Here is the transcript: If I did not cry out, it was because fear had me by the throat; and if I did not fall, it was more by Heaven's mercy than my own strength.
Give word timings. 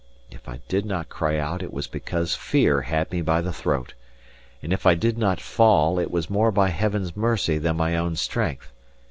If 0.31 0.49
I 0.49 0.61
did 0.67 0.83
not 0.87 1.09
cry 1.09 1.37
out, 1.37 1.61
it 1.61 1.71
was 1.71 1.85
because 1.85 2.33
fear 2.33 2.81
had 2.81 3.11
me 3.11 3.21
by 3.21 3.39
the 3.39 3.53
throat; 3.53 3.93
and 4.63 4.73
if 4.73 4.87
I 4.87 4.95
did 4.95 5.15
not 5.15 5.39
fall, 5.39 5.99
it 5.99 6.09
was 6.09 6.27
more 6.27 6.51
by 6.51 6.69
Heaven's 6.69 7.15
mercy 7.15 7.59
than 7.59 7.77
my 7.77 7.95
own 7.95 8.15
strength. 8.15 8.71